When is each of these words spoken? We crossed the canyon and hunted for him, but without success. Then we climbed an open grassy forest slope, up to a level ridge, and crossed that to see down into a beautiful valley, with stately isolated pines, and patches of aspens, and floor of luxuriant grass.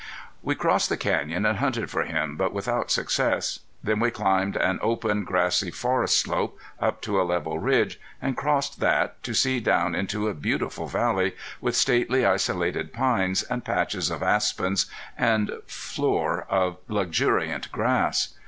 We 0.41 0.55
crossed 0.55 0.89
the 0.89 0.97
canyon 0.97 1.45
and 1.45 1.59
hunted 1.59 1.91
for 1.91 2.01
him, 2.05 2.35
but 2.35 2.53
without 2.55 2.89
success. 2.89 3.59
Then 3.83 3.99
we 3.99 4.09
climbed 4.09 4.55
an 4.55 4.79
open 4.81 5.23
grassy 5.25 5.69
forest 5.69 6.17
slope, 6.19 6.57
up 6.79 7.01
to 7.03 7.21
a 7.21 7.21
level 7.21 7.59
ridge, 7.59 7.99
and 8.19 8.35
crossed 8.35 8.79
that 8.79 9.21
to 9.21 9.35
see 9.35 9.59
down 9.59 9.93
into 9.93 10.27
a 10.27 10.33
beautiful 10.33 10.87
valley, 10.87 11.33
with 11.61 11.75
stately 11.75 12.25
isolated 12.25 12.93
pines, 12.93 13.43
and 13.43 13.63
patches 13.63 14.09
of 14.09 14.23
aspens, 14.23 14.87
and 15.19 15.51
floor 15.67 16.47
of 16.49 16.77
luxuriant 16.87 17.71
grass. 17.71 18.33